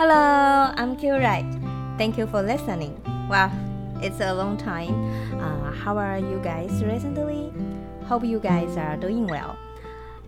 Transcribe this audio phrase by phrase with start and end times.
[0.00, 1.44] Hello, I'm Q Right.
[1.98, 2.96] Thank you for listening.
[3.28, 3.52] Wow,
[4.00, 4.96] it's a long time.
[5.38, 7.52] Uh, how are you guys recently?
[8.08, 9.58] Hope you guys are doing well.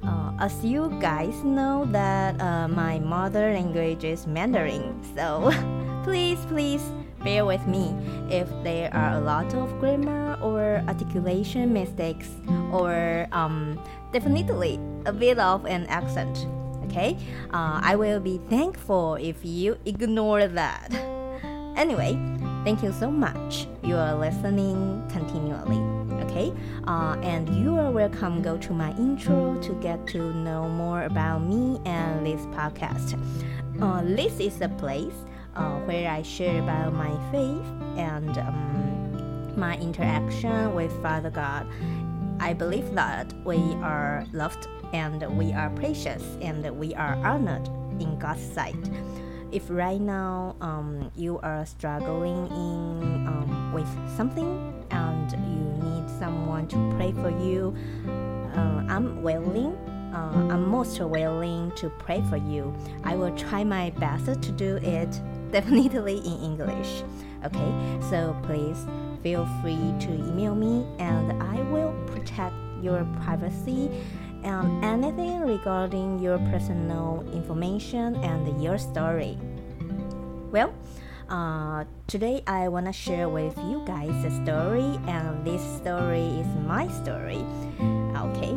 [0.05, 5.49] Uh, as you guys know that uh, my mother language is Mandarin, so
[6.05, 6.85] please, please
[7.25, 7.97] bear with me
[8.29, 12.29] if there are a lot of grammar or articulation mistakes,
[12.73, 13.81] or um,
[14.13, 16.45] definitely a bit of an accent.
[16.93, 17.17] Okay,
[17.55, 20.93] uh, I will be thankful if you ignore that.
[21.75, 22.21] Anyway,
[22.65, 23.67] thank you so much.
[23.83, 25.81] You are listening continually.
[26.25, 26.53] Okay,
[26.87, 28.43] uh, and you are welcome.
[28.43, 33.17] Go to my intro to get to know more about me and this podcast.
[33.81, 35.17] Uh, this is a place
[35.57, 37.65] uh, where I share about my faith
[37.97, 41.67] and um, my interaction with Father God.
[42.43, 47.69] I believe that we are loved and we are precious and we are honored
[48.01, 48.75] in God's sight.
[49.53, 56.67] If right now um, you are struggling in um, with something and you need someone
[56.67, 57.77] to pray for you,
[58.57, 59.77] uh, I'm willing.
[60.13, 62.75] Uh, I'm most willing to pray for you.
[63.05, 65.21] I will try my best to do it
[65.53, 67.05] definitely in English.
[67.45, 67.73] Okay,
[68.11, 68.87] so please
[69.23, 73.91] feel free to email me and I will protect your privacy
[74.45, 79.39] and anything regarding your personal information and your story.
[80.51, 80.75] Well,
[81.33, 86.47] uh, today I want to share with you guys a story, and this story is
[86.67, 87.41] my story.
[88.17, 88.55] Okay,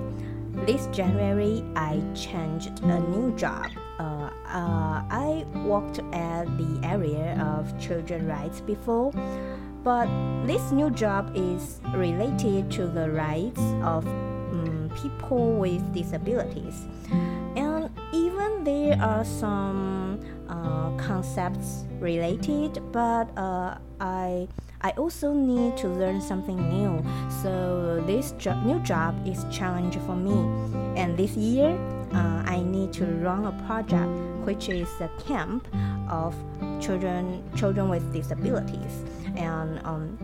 [0.65, 3.71] this January I changed a new job.
[3.97, 7.24] Uh, uh, I worked at the area
[7.65, 9.11] of children rights before,
[9.83, 10.07] but
[10.45, 16.85] this new job is related to the rights of um, people with disabilities.
[17.55, 24.47] And even there are some uh, concepts related, but uh, I
[24.81, 27.03] I also need to learn something new.
[27.41, 30.37] So this jo- new job is challenge for me.
[30.99, 31.73] And this year,
[32.13, 34.11] uh, I need to run a project
[34.45, 35.67] which is a camp
[36.09, 36.35] of
[36.81, 39.03] children children with disabilities,
[39.35, 40.17] and um,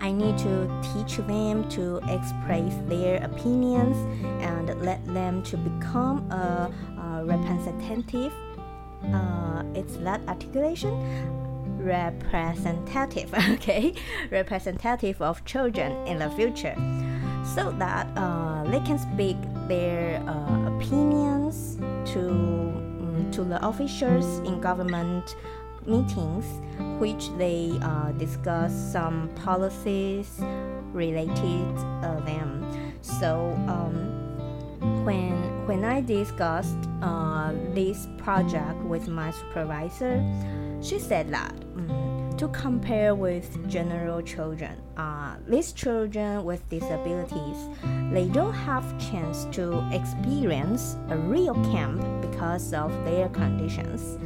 [0.00, 3.96] I need to teach them to express their opinions
[4.42, 8.32] and let them to become a, a representative.
[9.12, 10.92] Uh, it's that articulation?
[11.78, 13.94] Representative okay.
[14.30, 16.76] Representative of children in the future.
[17.54, 19.36] So that uh, they can speak
[19.68, 21.76] their uh, opinions
[22.12, 22.85] to
[23.16, 25.36] um, to the officials in government
[25.86, 26.44] meetings
[27.00, 30.40] which they uh, discuss some policies
[30.92, 32.64] related uh, them.
[33.02, 35.32] So um, when
[35.66, 40.22] when I discussed uh, this project with my supervisor
[40.82, 42.05] she said that um,
[42.38, 47.56] to compare with general children, uh, these children with disabilities,
[48.12, 54.18] they don't have chance to experience a real camp because of their conditions,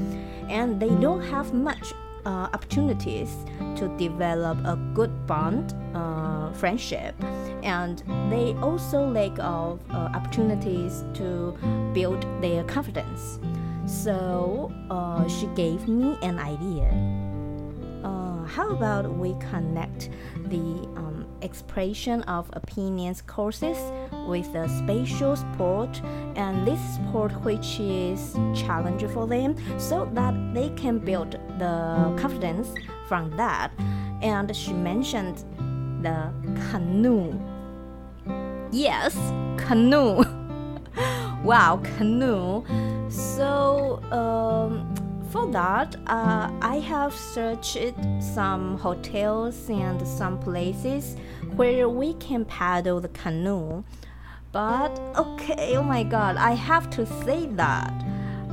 [0.49, 1.93] and they don't have much
[2.27, 3.31] uh, opportunities
[3.77, 7.15] to develop a good bond, uh, friendship,
[7.63, 11.57] and they also lack of uh, opportunities to
[11.95, 13.39] build their confidence.
[13.87, 17.30] So uh, she gave me an idea.
[18.55, 20.11] How about we connect
[20.49, 23.79] the um, expression of opinions courses
[24.27, 26.03] with the spatial sport?
[26.35, 32.75] And this sport which is challenge for them so that they can build the confidence
[33.07, 33.71] from that.
[34.21, 35.45] And she mentioned
[36.03, 36.33] the
[36.71, 37.39] canoe.
[38.73, 39.17] Yes
[39.59, 40.25] canoe.
[41.45, 42.65] Wow canoe.
[43.09, 44.90] So um,
[45.31, 51.17] for that, uh, I have searched some hotels and some places
[51.57, 53.85] where we can paddle the canoe.
[54.53, 57.93] But okay, oh my god, I have to say that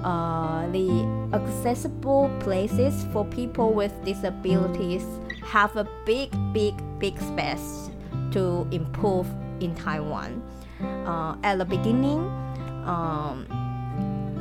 [0.04, 0.90] uh, the
[1.34, 5.06] accessible places for people with disabilities
[5.44, 7.90] have a big, big, big space
[8.32, 9.28] to improve
[9.60, 10.44] in Taiwan.
[10.82, 12.20] Uh, at the beginning,
[12.86, 13.48] um,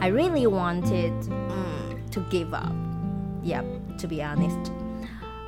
[0.01, 1.86] I really wanted mm,
[2.17, 2.73] to give up.
[3.43, 3.65] Yep,
[3.99, 4.73] to be honest.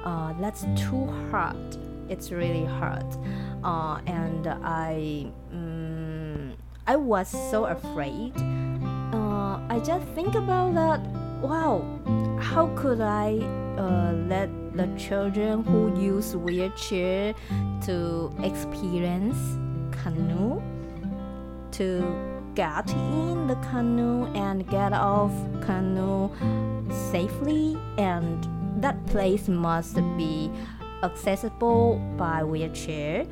[0.04, 1.56] Uh, that's too hard.
[2.10, 3.06] It's really hard.
[3.64, 6.52] Uh, and I, mm,
[6.86, 8.32] I was so afraid.
[9.12, 11.00] Uh, I just think about that.
[11.40, 11.84] Wow,
[12.38, 13.38] how could I
[13.78, 17.34] uh, let the children who use wheelchair
[17.86, 19.38] to experience
[20.02, 20.60] canoe
[21.72, 25.30] to get in the canoe and get off
[25.64, 26.28] canoe
[27.12, 28.48] safely, and
[28.82, 30.50] that place must be
[31.04, 33.24] accessible by wheelchair.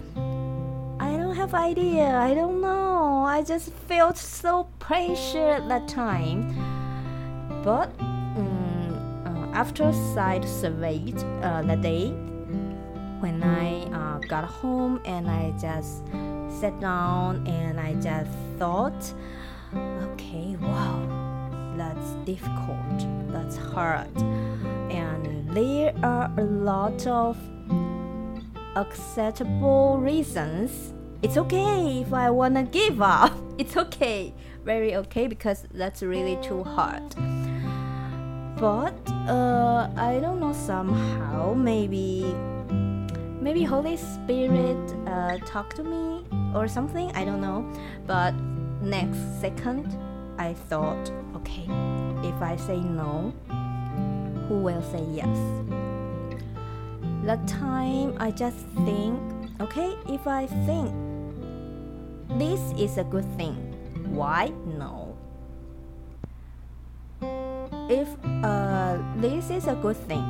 [1.01, 2.07] I don't have idea.
[2.07, 3.25] I don't know.
[3.27, 6.55] I just felt so pressure that time.
[7.65, 12.15] But um, after site surveyed uh, that day,
[13.21, 16.07] when I uh, got home and I just
[16.61, 19.13] sat down and I just thought,
[19.75, 22.99] okay, wow, that's difficult,
[23.29, 24.15] that's hard,
[24.91, 27.37] and there are a lot of
[28.77, 30.93] acceptable reasons.
[31.23, 33.33] It's okay if I wanna give up.
[33.59, 34.35] It's okay,
[34.67, 37.17] very okay because that's really too hard.
[38.61, 38.93] But
[39.27, 42.35] uh, I don't know somehow maybe
[43.47, 47.13] maybe Holy Spirit uh, talk to me or something.
[47.15, 47.63] I don't know.
[48.05, 48.35] But
[48.83, 49.87] next second,
[50.37, 51.63] I thought, okay,
[52.27, 53.33] if I say no,
[54.49, 55.39] who will say yes?
[57.23, 59.15] That time, I just think,
[59.61, 60.91] okay, if I think
[62.43, 63.55] this is a good thing,
[64.11, 65.17] why no?
[67.89, 68.09] If
[68.43, 70.27] uh, this is a good thing,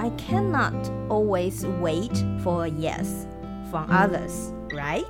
[0.00, 3.26] I cannot always wait for a yes
[3.70, 5.04] from others, right?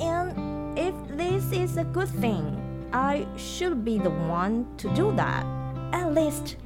[0.00, 5.44] And if this is a good thing, I should be the one to do that.
[5.92, 6.56] At least,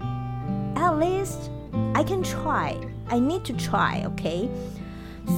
[0.76, 1.50] at least
[1.96, 2.78] I can try.
[3.08, 4.48] I need to try, okay?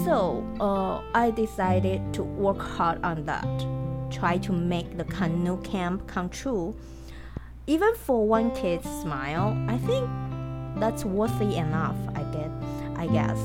[0.05, 3.49] So uh, I decided to work hard on that.
[4.11, 6.77] Try to make the canoe camp come true.
[7.67, 10.07] Even for one kid's smile, I think
[10.83, 11.95] that's worthy enough.
[12.17, 12.51] I get,
[12.97, 13.39] I guess.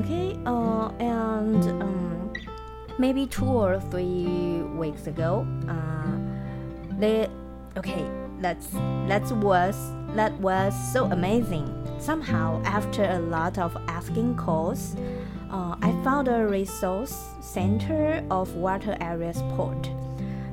[0.00, 2.32] Okay, uh, and um,
[2.98, 6.16] maybe two or three weeks ago, uh,
[6.98, 7.28] they,
[7.76, 8.02] okay,
[8.40, 8.68] that's
[9.08, 9.76] that was
[10.16, 11.66] that was so amazing.
[11.98, 14.96] Somehow, after a lot of asking calls,
[15.50, 19.90] uh, I found a resource center of water area sport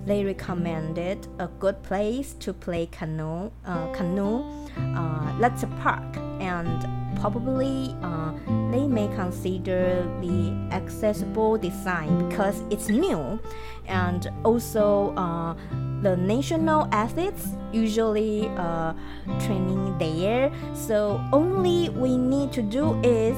[0.05, 3.51] they recommended a good place to play canoe.
[3.65, 4.43] Uh, canoe,
[4.77, 6.85] uh, that's a park, and
[7.19, 8.31] probably uh,
[8.71, 13.39] they may consider the accessible design because it's new,
[13.87, 15.55] and also uh,
[16.01, 18.93] the national athletes usually uh,
[19.39, 20.51] training there.
[20.73, 23.37] So only we need to do is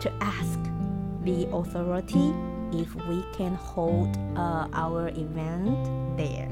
[0.00, 0.58] to ask
[1.24, 2.32] the authority
[2.72, 6.48] if we can hold uh, our event there.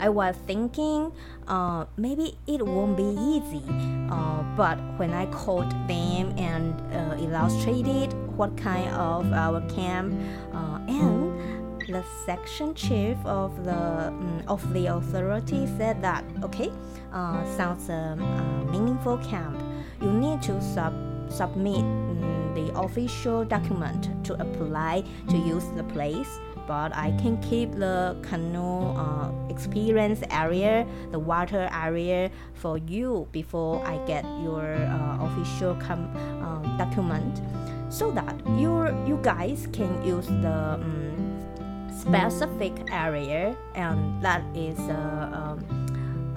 [0.00, 1.12] I was thinking
[1.46, 3.62] uh, maybe it won't be easy,
[4.10, 10.14] uh, but when I called them and uh, illustrated what kind of our camp
[10.54, 16.72] uh, and the section chief of the um, of the authority said that okay,
[17.12, 19.60] uh, sounds a um, meaningful camp.
[20.00, 20.94] You need to sub
[21.30, 26.38] submit um, the official document to apply to use the place
[26.70, 33.84] but I can keep the canoe uh, experience area, the water area for you before
[33.84, 37.42] I get your uh, official com- uh, document,
[37.88, 45.58] so that you you guys can use the um, specific area, and that is uh,
[45.58, 45.58] um,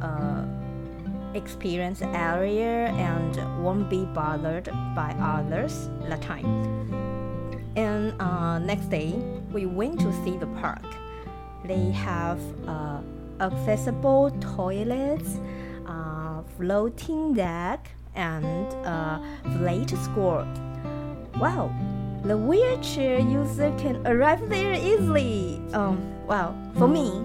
[0.01, 4.65] uh, experience area and won't be bothered
[4.95, 7.12] by others the time.
[7.75, 9.13] And uh, next day,
[9.51, 10.85] we went to see the park.
[11.65, 12.99] They have uh,
[13.39, 15.39] accessible toilets,
[15.87, 19.19] uh, floating deck, and uh,
[19.57, 20.47] flat score.
[21.39, 21.73] Wow,
[22.23, 25.59] the wheelchair user can arrive there easily.
[25.73, 27.23] Um, well, for me,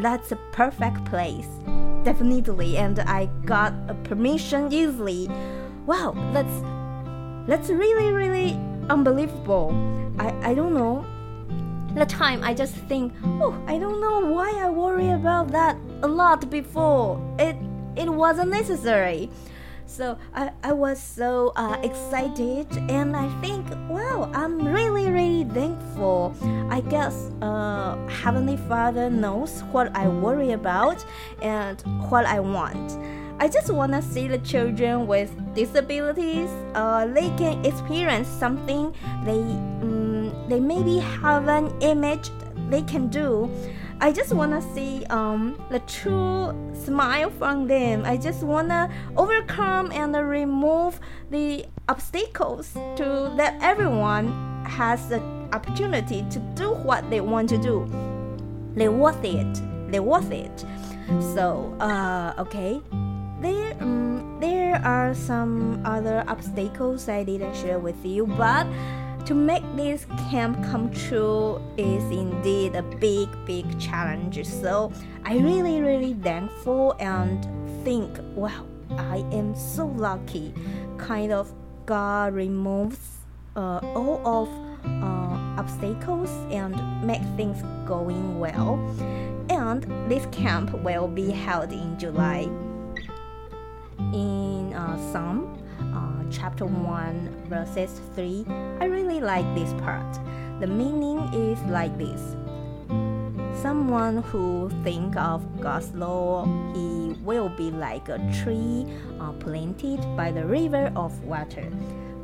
[0.00, 1.48] that's a perfect place
[2.04, 5.28] definitely and i got a permission easily
[5.86, 6.62] wow that's
[7.46, 8.58] that's really really
[8.88, 9.70] unbelievable
[10.18, 11.04] i i don't know
[11.94, 16.08] the time i just think oh i don't know why i worry about that a
[16.08, 17.56] lot before it
[17.96, 19.28] it wasn't necessary
[19.92, 26.34] so I, I was so uh, excited and I think, wow, I'm really, really thankful.
[26.70, 31.04] I guess uh, Heavenly Father knows what I worry about
[31.42, 32.96] and what I want.
[33.42, 36.48] I just want to see the children with disabilities.
[36.76, 38.94] Uh, they can experience something
[39.24, 39.42] they
[39.82, 43.50] um, they maybe haven't imagined they can do.
[44.00, 48.04] I just wanna see um, the true smile from them.
[48.04, 51.00] I just wanna overcome and remove
[51.32, 54.30] the obstacles to that everyone
[54.66, 55.18] has the
[55.52, 57.90] opportunity to do what they want to do.
[58.76, 59.60] They worth it.
[59.90, 60.64] They worth it.
[61.34, 62.80] So, uh, okay,
[63.42, 68.66] there um, there are some other obstacles I didn't share with you, but
[69.26, 74.44] to make this camp come true is indeed a big big challenge.
[74.46, 74.92] So
[75.24, 77.44] I really really thankful and
[77.84, 80.54] think wow I am so lucky.
[80.98, 81.52] Kind of
[81.86, 82.98] God removes
[83.56, 84.48] uh, all of
[84.84, 88.78] uh, obstacles and make things going well.
[89.50, 92.48] And this camp will be held in July
[94.12, 95.58] in uh, Psalm
[95.94, 98.44] uh, chapter 1 verses 3
[98.80, 100.18] i really like this part.
[100.60, 102.36] The meaning is like this.
[103.60, 108.86] Someone who think of god's law he will be like a tree
[109.20, 111.62] uh, planted by the river of water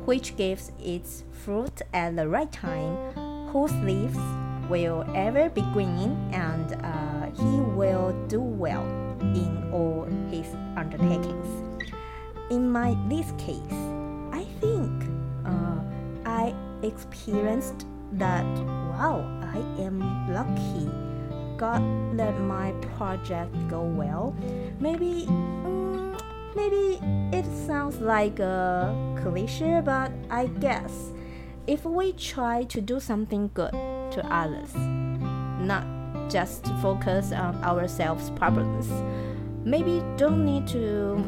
[0.05, 2.95] which gives its fruit at the right time
[3.53, 4.17] whose leaves
[4.69, 8.83] will ever be green and uh, he will do well
[9.21, 11.58] in all his undertakings
[12.49, 13.79] in my this case,
[14.31, 15.03] I think
[15.45, 15.79] uh,
[16.25, 16.53] I
[16.83, 18.45] experienced that
[18.89, 19.99] wow, I am
[20.33, 20.89] lucky.
[21.57, 21.81] God
[22.15, 24.35] let my project go well.
[24.79, 26.17] Maybe, um,
[26.55, 26.99] maybe
[27.35, 31.11] it sounds like a cliche, but I guess
[31.67, 35.85] if we try to do something good to others, not
[36.29, 38.87] just focus on ourselves problems,
[39.65, 41.23] maybe don't need to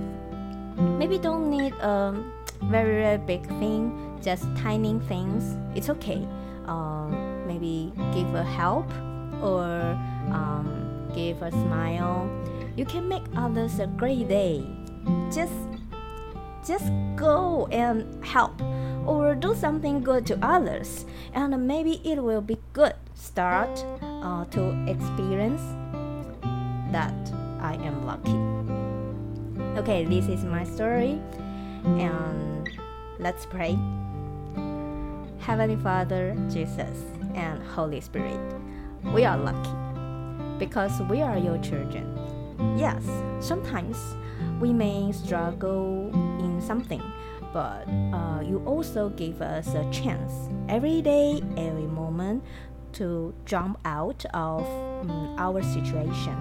[0.78, 2.16] maybe don't need a
[2.64, 5.58] very, very big thing, just tiny things.
[5.76, 6.28] It's okay.
[6.66, 8.90] Um, maybe give a help
[9.42, 9.66] or
[10.32, 12.30] um, give a smile.
[12.76, 14.66] You can make others a great day.
[15.32, 15.54] Just
[16.66, 18.62] just go and help
[19.06, 24.62] or do something good to others and maybe it will be good start uh, to
[24.88, 25.62] experience
[26.92, 27.14] that
[27.60, 28.81] i am lucky
[29.82, 31.20] Okay, this is my story,
[31.84, 32.70] and
[33.18, 33.76] let's pray.
[35.40, 37.02] Heavenly Father, Jesus,
[37.34, 38.38] and Holy Spirit,
[39.06, 39.74] we are lucky
[40.60, 42.06] because we are your children.
[42.78, 43.04] Yes,
[43.40, 43.98] sometimes
[44.60, 47.02] we may struggle in something,
[47.52, 50.32] but uh, you also give us a chance
[50.70, 52.44] every day, every moment
[53.02, 56.38] to jump out of um, our situation.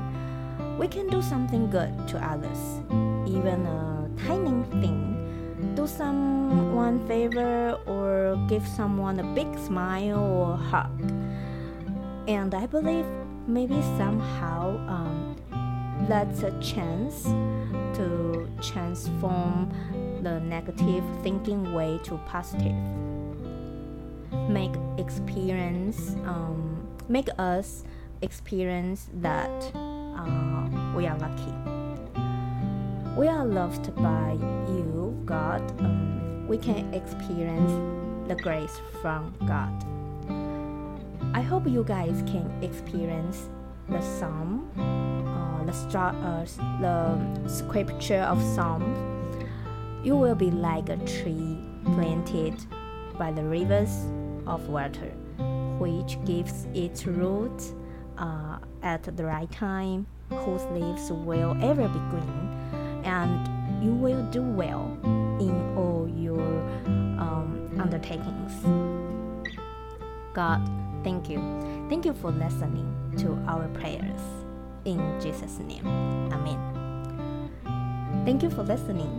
[0.76, 8.37] We can do something good to others even a tiny thing, do someone favor or
[8.49, 10.90] give someone a big smile or hug.
[12.26, 13.06] And I believe
[13.46, 15.37] maybe somehow um,
[16.08, 17.25] that's a chance
[17.94, 19.72] to transform
[20.22, 22.75] the negative thinking way to positive.
[24.49, 27.84] Make experience, um, make us
[28.22, 31.79] experience that uh, we are lucky
[33.17, 34.33] we are loved by
[34.69, 35.62] you, God.
[35.81, 37.73] Um, we can experience
[38.29, 39.85] the grace from God.
[41.35, 43.49] I hope you guys can experience
[43.88, 46.45] the psalm, uh, the, uh,
[46.81, 48.85] the scripture of Psalm.
[50.05, 51.59] You will be like a tree
[51.95, 52.55] planted
[53.19, 54.07] by the rivers
[54.47, 55.12] of water,
[55.79, 57.75] which gives its roots
[58.19, 62.50] uh, at the right time, whose leaves will ever be green
[63.21, 64.97] and you will do well
[65.41, 66.43] in all your
[67.19, 68.53] um, undertakings.
[70.33, 70.61] God,
[71.03, 71.39] thank you.
[71.89, 74.21] Thank you for listening to our prayers.
[74.85, 75.87] In Jesus' name,
[76.33, 76.59] Amen.
[78.25, 79.11] Thank you for listening.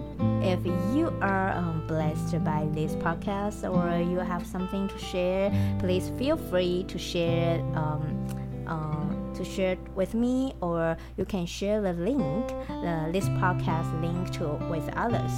[0.44, 0.66] If
[0.96, 6.38] you are um, blessed by this podcast or you have something to share, please feel
[6.38, 7.60] free to share.
[7.76, 8.28] Um,
[8.68, 9.11] uh,
[9.44, 14.48] to share with me, or you can share the link, the, this podcast link to
[14.70, 15.32] with others.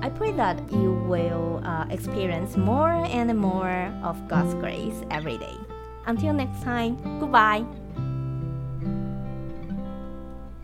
[0.00, 5.56] I pray that you will uh, experience more and more of God's grace every day.
[6.06, 7.64] Until next time, goodbye.